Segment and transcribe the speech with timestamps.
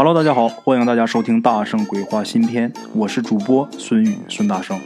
[0.00, 4.78] Hello，大家好，欢迎大家收听《大圣鬼话》新篇，我是主播孙宇孙大圣，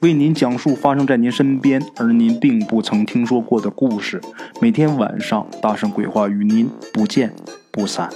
[0.00, 4.20] 为您讲述发生在您身边而您并不曾听说过的故事。
[4.60, 7.32] 每天晚上，《大圣鬼话》与您不见
[7.70, 8.10] 不散。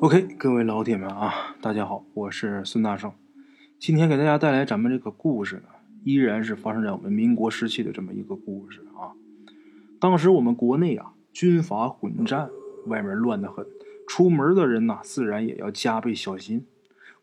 [0.00, 3.10] OK，各位老铁们啊，大家好，我是孙大圣，
[3.78, 5.68] 今天给大家带来咱们这个故事呢，
[6.04, 9.16] 依然是发生在我们民国时期的这么一个故事啊。
[9.98, 12.50] 当时我们国内啊，军阀混战，
[12.88, 13.64] 外面乱得很。
[14.06, 16.66] 出门的人呐，自然也要加倍小心。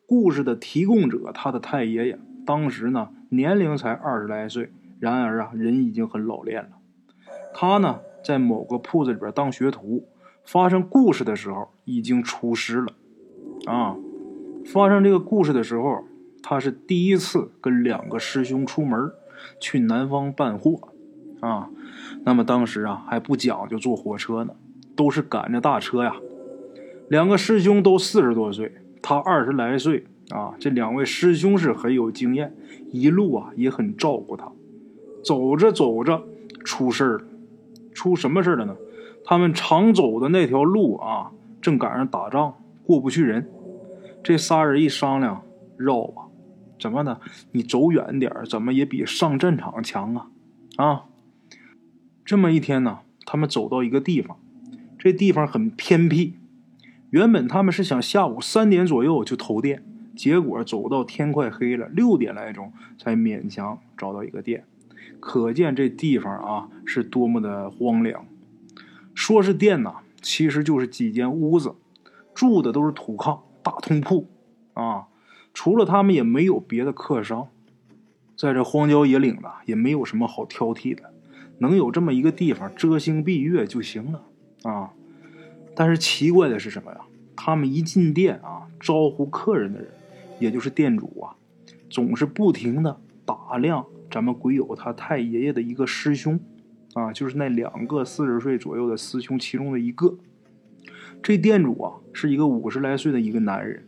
[0.05, 6.69] 故事的提供者，他的太爷爷，当时呢年龄才二十来岁，然而啊人已经很老练了。
[7.53, 10.07] 他呢在某个铺子里边当学徒，
[10.43, 12.93] 发生故事的时候已经出师了。
[13.65, 13.95] 啊，
[14.65, 16.03] 发生这个故事的时候，
[16.43, 19.11] 他是第一次跟两个师兄出门
[19.59, 20.89] 去南方办货。
[21.39, 21.69] 啊，
[22.25, 24.53] 那么当时啊还不讲究坐火车呢，
[24.95, 26.15] 都是赶着大车呀。
[27.13, 30.55] 两个师兄都四十多岁，他二十来岁啊。
[30.59, 32.55] 这两位师兄是很有经验，
[32.91, 34.51] 一路啊也很照顾他。
[35.23, 36.23] 走着走着
[36.65, 37.25] 出事了，
[37.93, 38.75] 出什么事了呢？
[39.23, 41.29] 他们常走的那条路啊，
[41.61, 43.47] 正赶上打仗，过不去人。
[44.23, 45.43] 这仨人一商量，
[45.77, 46.23] 绕吧，
[46.79, 47.19] 怎么呢？
[47.51, 50.27] 你走远点怎么也比上战场强啊！
[50.77, 51.05] 啊，
[52.25, 54.35] 这么一天呢，他们走到一个地方，
[54.97, 56.33] 这地方很偏僻。
[57.13, 59.83] 原本他们是想下午三点左右就投店，
[60.15, 64.65] 结果走到天快黑了，六点来钟才勉强找到一个店。
[65.19, 68.25] 可见这地方啊是多么的荒凉。
[69.13, 71.75] 说是店呐，其实就是几间屋子，
[72.33, 74.27] 住的都是土炕、大通铺
[74.73, 75.05] 啊。
[75.53, 77.47] 除了他们也没有别的客商。
[78.35, 81.13] 在这荒郊野岭的，也没有什么好挑剔的，
[81.59, 84.23] 能有这么一个地方遮星蔽月就行了
[84.63, 84.93] 啊。
[85.75, 86.99] 但是奇怪的是什么呀？
[87.35, 89.89] 他们一进店啊，招呼客人的人，
[90.39, 91.35] 也就是店主啊，
[91.89, 96.39] 总是不停的打量咱们鬼友他太爷爷的一个师兄，
[96.93, 100.15] 啊，就是那两个四十岁左右的师兄其中的一个。
[101.23, 103.83] 这店主啊，是一个五十来岁的一个男人，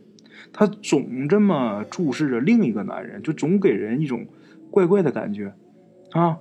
[0.52, 4.26] 他总这么注视着另一个男人，就总给人一种
[4.70, 5.54] 怪怪的感觉，
[6.10, 6.38] 啊，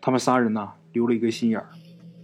[0.00, 1.70] 他们仨人呐，留了一个心眼儿，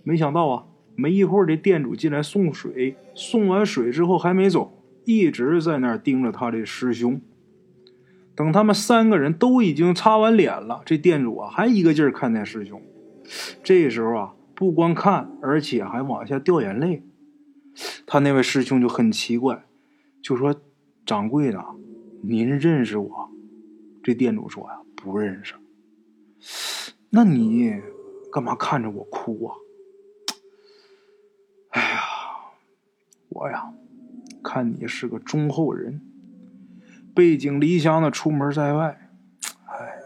[0.05, 0.65] 没想到啊。
[0.97, 7.21] 没一会儿，这店主进来送水，送完水之后还没走，一直在那儿盯着他的师兄。
[8.35, 12.83] 等他们三个人都已经擦完脸了，这店主啊还一个劲儿看那师兄。
[13.63, 17.03] 这时候啊，不光看，而且还往下掉眼泪。
[18.07, 19.65] 他那位师兄就很奇怪，
[20.23, 20.55] 就说
[21.05, 21.63] ：“掌柜的，
[22.23, 23.31] 您认识我？”
[24.03, 25.55] 这店主说：“呀，不认识。”
[27.11, 27.75] 那你
[28.33, 29.55] 干嘛看着我哭啊？
[33.37, 33.75] 我呀，
[34.43, 36.01] 看你是个忠厚人，
[37.15, 39.11] 背井离乡的出门在外，
[39.67, 39.99] 哎，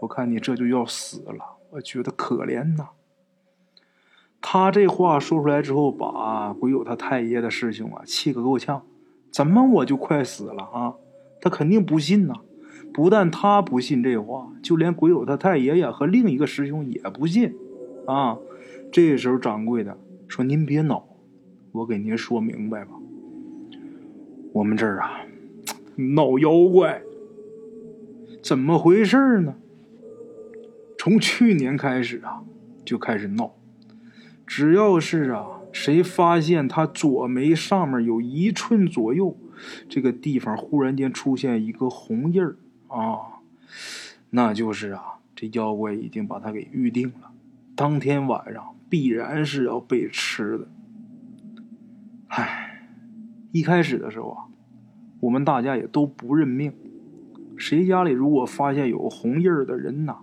[0.00, 2.88] 我看你这就要死了，我觉得可怜呐。
[4.40, 8.82] 他这话说出来之后，把鬼友他太爷的师兄啊气个够呛。
[9.30, 10.94] 怎么我就快死了啊？
[11.40, 12.34] 他肯定不信呐。
[12.92, 17.54] 不但他不信这话，就连鬼友他太爷爷和另一个师兄也不信
[18.08, 18.38] 啊。
[18.90, 19.96] 这时候掌柜的
[20.26, 21.06] 说：“您别恼。”
[21.72, 22.92] 我给您说明白吧，
[24.52, 25.20] 我们这儿啊
[26.14, 27.02] 闹妖怪，
[28.42, 29.54] 怎么回事呢？
[30.98, 32.42] 从去年开始啊
[32.84, 33.54] 就开始闹，
[34.46, 39.36] 只要是啊谁发现他左眉上面有一寸左右
[39.88, 42.56] 这个地方忽然间出现一个红印儿
[42.88, 43.40] 啊，
[44.30, 47.30] 那就是啊这妖怪已经把他给预定了，
[47.76, 50.68] 当天晚上必然是要被吃的。
[53.52, 54.44] 一开始的时候啊，
[55.20, 56.72] 我们大家也都不认命。
[57.56, 60.18] 谁家里如果发现有红印儿的人呐，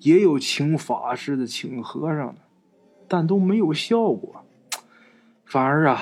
[0.00, 2.40] 也有请法师的、请和尚的，
[3.06, 4.44] 但都没有效果。
[5.44, 5.98] 反而啊，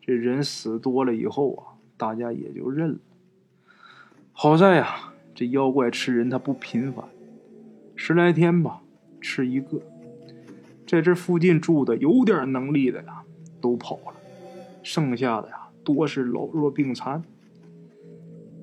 [0.00, 1.62] 这人死多了以后啊，
[1.96, 2.98] 大家也就认了。
[4.32, 7.04] 好在呀，这妖怪吃人他不频繁，
[7.94, 8.80] 十来天吧
[9.20, 9.80] 吃一个。
[10.86, 13.22] 在这附近住的有点能力的呀，
[13.60, 14.14] 都跑了。
[14.82, 17.22] 剩下的呀，多是老弱病残。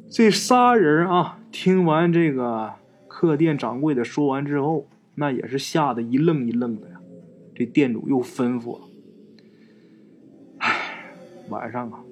[0.10, 2.74] 这仨人啊，听完这个
[3.08, 4.86] 客店掌柜的说完之后，
[5.16, 7.00] 那也是吓得一愣一愣的呀。
[7.56, 8.86] 这店主又吩咐了
[10.60, 11.16] ：“哎，
[11.48, 12.04] 晚上啊，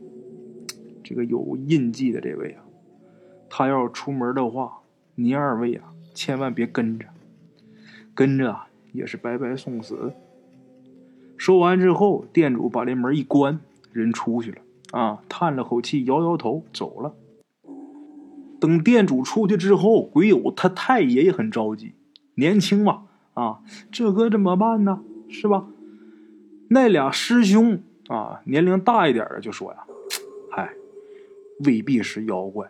[1.03, 2.63] 这个有印记的这位啊，
[3.49, 4.79] 他要出门的话，
[5.15, 7.05] 您二位啊，千万别跟着，
[8.15, 10.13] 跟着啊也是白白送死。”
[11.35, 13.59] 说完之后，店主把这门一关。
[13.93, 14.61] 人出去了，
[14.91, 17.13] 啊，叹了口气，摇摇头走了。
[18.59, 21.95] 等店主出去之后，鬼友他太爷爷很着急，
[22.35, 23.03] 年轻嘛，
[23.33, 23.61] 啊，
[23.91, 25.01] 这可怎么办呢？
[25.29, 25.65] 是吧？
[26.69, 29.83] 那俩师兄啊，年龄大一点的就说呀
[30.51, 30.73] ：“嗨，
[31.65, 32.69] 未必是妖怪，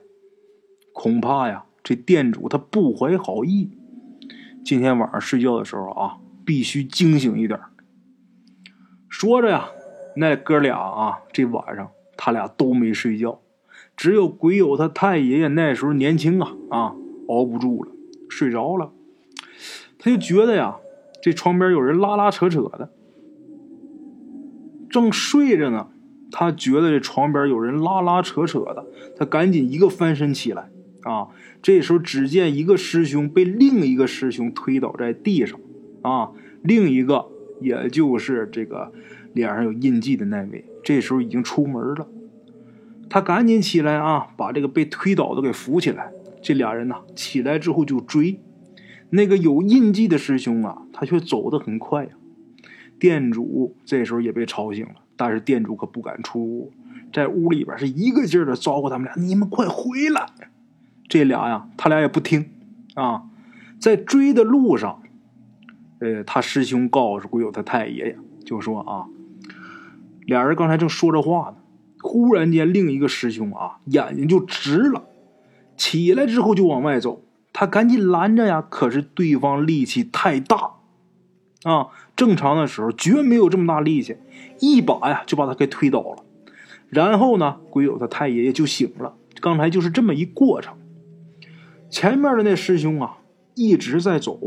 [0.93, 3.71] 恐怕呀，这店主他不怀好意。
[4.63, 7.59] 今天晚上睡觉的时候啊，必须惊醒一点。”
[9.09, 9.69] 说着呀，
[10.15, 11.91] 那哥俩啊，这晚上
[12.23, 13.41] 他俩都没睡觉。
[13.97, 16.95] 只有鬼友他太爷爷那时候年轻啊啊，
[17.27, 17.91] 熬不住了，
[18.29, 18.91] 睡着了。
[19.97, 20.77] 他就觉得呀，
[21.19, 22.91] 这床边有人拉拉扯扯的。
[24.87, 25.87] 正睡着呢，
[26.31, 28.85] 他觉得这床边有人拉拉扯扯的，
[29.17, 30.69] 他赶紧一个翻身起来
[31.01, 31.29] 啊。
[31.63, 35.59] 这时候只见一个师兄被另一个师兄推倒在地上
[36.03, 36.29] 啊，
[36.61, 37.27] 另一个
[37.59, 38.91] 也就是这个
[39.33, 42.07] 脸上有印记的那位，这时候已经出门了。
[43.09, 46.11] 他赶紧起来啊，把这个被推倒的给扶起来。
[46.41, 48.39] 这俩人呢，起来之后就追
[49.09, 52.11] 那个有印记的师兄啊，他却走得很快呀。
[52.97, 56.71] 店主这时候也被吵醒了，但是店主可不敢出屋，
[57.11, 60.27] 在屋里边是一个劲儿的招呼他们俩：“你们快回来！”
[61.09, 62.49] 这俩呀，他俩也不听
[62.93, 63.23] 啊。
[63.79, 65.01] 在追的路上，
[65.99, 69.07] 呃，他师兄告诉鬼友他太爷爷，就说啊，
[70.25, 71.57] 俩人刚才正说着话呢。
[72.03, 75.03] 忽然间，另一个师兄啊，眼睛就直了，
[75.77, 77.21] 起来之后就往外走。
[77.53, 80.71] 他赶紧拦着呀，可是对方力气太大，
[81.63, 84.17] 啊，正常的时候绝没有这么大力气，
[84.59, 86.23] 一把呀就把他给推倒了。
[86.89, 89.13] 然后呢，鬼友他太爷爷就醒了。
[89.39, 90.75] 刚才就是这么一过程。
[91.89, 93.17] 前面的那师兄啊，
[93.53, 94.39] 一直在走，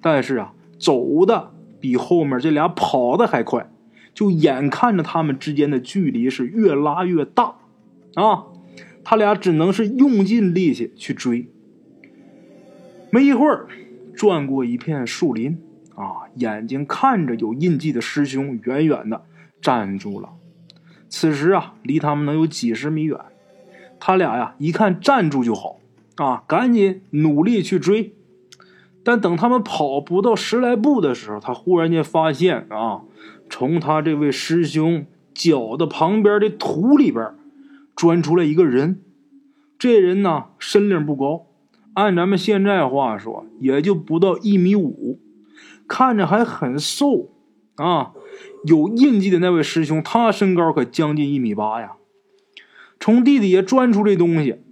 [0.00, 3.70] 但是啊，走的比后面这俩跑的还快。
[4.14, 7.56] 就眼看着他们之间的距离是越拉越大，
[8.14, 8.44] 啊，
[9.02, 11.48] 他俩只能是用尽力气去追。
[13.10, 13.66] 没一会儿，
[14.14, 15.58] 转过一片树林，
[15.94, 19.24] 啊，眼睛看着有印记的师兄远远的
[19.60, 20.30] 站住了。
[21.08, 23.18] 此时啊，离他们能有几十米远。
[24.00, 25.78] 他俩呀，一看站住就好，
[26.16, 28.14] 啊，赶紧努力去追。
[29.04, 33.02] 但等他们跑不到十来步的时候，他忽然间发现啊。
[33.50, 35.04] 从他这位师兄
[35.34, 37.34] 脚的旁边的土里边
[37.94, 39.02] 钻出来一个人，
[39.78, 41.48] 这人呢身量不高，
[41.92, 45.20] 按咱们现在话说也就不到一米五，
[45.86, 47.28] 看着还很瘦
[47.76, 48.12] 啊。
[48.64, 51.92] 有印记的那位师兄，他身高可将近一米八呀。
[52.98, 54.62] 从地底下钻出这东西，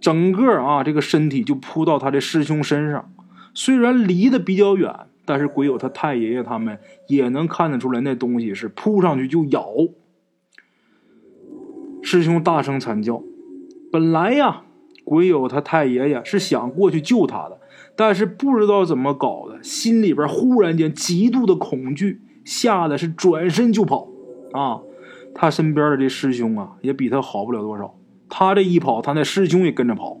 [0.00, 3.10] 整个啊这个身体就扑到他的师兄身上，
[3.58, 4.94] 虽然离得比较远。
[5.24, 9.68] 但是鬼友他太爷爷他们也能看得出来，那东西是扑上去就咬。
[12.02, 13.22] 师兄大声惨叫。
[13.92, 14.62] 本来呀，
[15.04, 17.60] 鬼友他太爷爷是想过去救他的，
[17.94, 24.08] 但是不知道怎么搞的，心里边忽然间极度的恐惧，吓得是转身就跑。
[24.52, 24.80] 啊，
[25.34, 27.94] 他身边的这师兄啊，也比他好不了多少。
[28.30, 30.18] 他这一跑，他那师兄也跟着跑。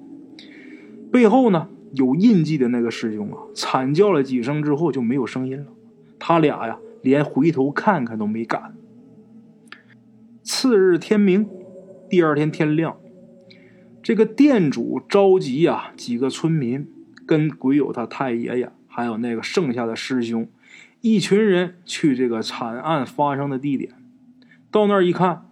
[1.10, 1.68] 背后呢？
[1.92, 5.66] 有印记的那个师兄啊，惨叫了几声之后就没有声音了。
[6.18, 8.74] 他俩呀，连回头看看都没敢。
[10.42, 11.48] 次日天明，
[12.08, 12.96] 第二天天亮，
[14.02, 16.86] 这个店主召集呀几个村民，
[17.26, 20.48] 跟鬼友他太爷爷，还有那个剩下的师兄，
[21.00, 23.92] 一群人去这个惨案发生的地点。
[24.70, 25.46] 到那儿一看，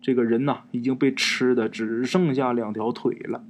[0.00, 3.44] 这个人呐已经被吃的只剩下两条腿了。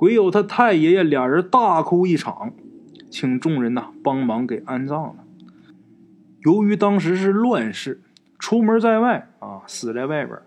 [0.00, 2.54] 鬼友他太爷爷俩人大哭一场，
[3.10, 5.16] 请众人呐帮忙给安葬了。
[6.38, 8.00] 由于当时是乱世，
[8.38, 10.38] 出门在外啊，死在外边，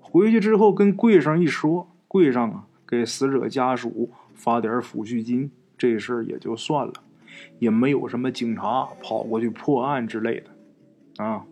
[0.00, 6.92] 回去之后跟柜上一说，柜上啊给死者家属发点抚恤金，这事儿也就算了，
[7.58, 10.40] 也没有什么警察跑过去破案之类
[11.16, 11.42] 的啊。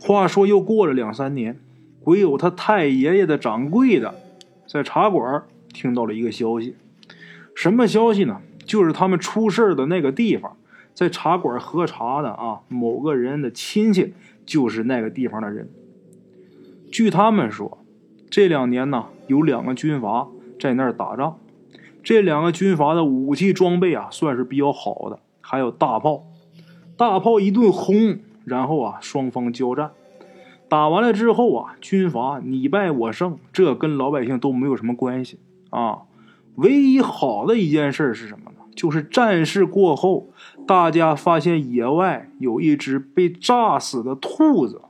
[0.00, 1.60] 话说又过了两三年，
[2.02, 4.14] 鬼友他太爷爷的掌柜的
[4.66, 5.42] 在茶馆。
[5.72, 6.76] 听到了一个消息，
[7.54, 8.40] 什么消息呢？
[8.64, 10.56] 就是他们出事的那个地方，
[10.94, 14.14] 在茶馆喝茶的啊，某个人的亲戚
[14.46, 15.68] 就是那个地方的人。
[16.90, 17.78] 据他们说，
[18.30, 20.28] 这两年呢，有两个军阀
[20.60, 21.38] 在那儿打仗，
[22.02, 26.24] 这两个军阀的武器装备啊，算是比较好的，还有大炮。
[26.96, 29.90] 大炮一顿轰，然后啊，双方交战。
[30.68, 35.38] 打完了之后啊，军阀你败我胜，这跟老百姓都没有什么关系。
[35.72, 36.02] 啊，
[36.56, 38.58] 唯一好的一件事是什么呢？
[38.76, 40.30] 就是战事过后，
[40.66, 44.82] 大家发现野外有一只被炸死的兔子。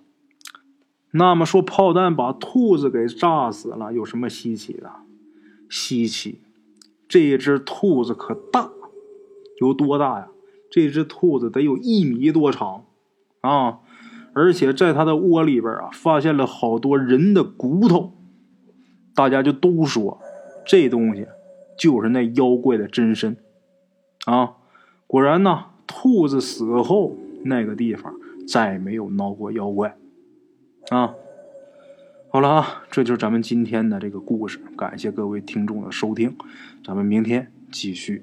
[1.12, 4.90] 那么说炮弹把兔子给炸死了，有什么稀奇的？
[5.68, 6.40] 稀奇，
[7.06, 8.70] 这只兔子可大，
[9.60, 10.28] 有多大呀？
[10.70, 12.84] 这只兔子得有一米多长
[13.42, 13.80] 啊！
[14.32, 18.14] 而且在它的窝里边啊，发现了好多人的骨头，
[19.14, 20.21] 大家就都说
[20.64, 21.26] 这东西
[21.76, 23.36] 就是那妖怪的真身
[24.26, 24.56] 啊！
[25.06, 28.14] 果然呢，兔子死后那个地方
[28.46, 29.96] 再也没有闹过妖怪。
[30.88, 31.14] 啊，
[32.30, 36.36] 好了啊，这就是咱们今天的这个故事，感谢各位听众的收听，
[36.84, 38.22] 咱们明天继续。